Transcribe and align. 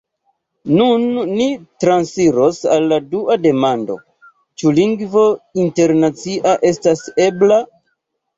Nun 0.77 1.03
ni 1.41 1.45
transiros 1.83 2.61
al 2.75 2.87
la 2.93 2.97
dua 3.11 3.37
demando: 3.43 3.99
«ĉu 4.63 4.73
lingvo 4.79 5.27
internacia 5.67 6.57
estas 6.73 7.07
ebla?" 7.29 7.63